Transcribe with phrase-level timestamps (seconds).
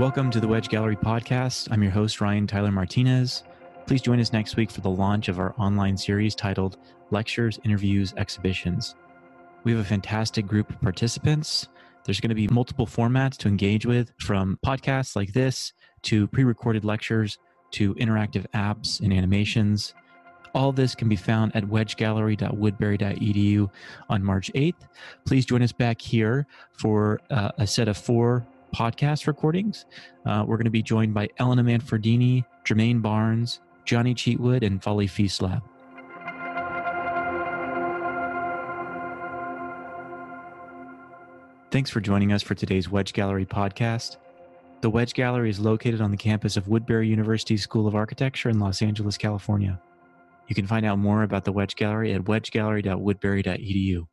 [0.00, 1.68] Welcome to the Wedge Gallery podcast.
[1.70, 3.44] I'm your host, Ryan Tyler Martinez.
[3.86, 6.78] Please join us next week for the launch of our online series titled
[7.10, 8.94] Lectures, Interviews, Exhibitions.
[9.62, 11.68] We have a fantastic group of participants.
[12.06, 15.74] There's going to be multiple formats to engage with, from podcasts like this
[16.04, 17.36] to pre recorded lectures
[17.72, 19.92] to interactive apps and animations.
[20.54, 23.70] All this can be found at wedgegallery.woodbury.edu
[24.08, 24.88] on March 8th.
[25.26, 29.86] Please join us back here for uh, a set of four podcast recordings.
[30.26, 35.06] Uh, we're going to be joined by Elena Manfredini, Jermaine Barnes, Johnny Cheatwood, and Folly
[35.06, 35.62] Feaslab.
[41.70, 44.16] Thanks for joining us for today's Wedge Gallery podcast.
[44.80, 48.58] The Wedge Gallery is located on the campus of Woodbury University School of Architecture in
[48.58, 49.80] Los Angeles, California.
[50.48, 54.06] You can find out more about the Wedge Gallery at wedgegallery.woodbury.edu.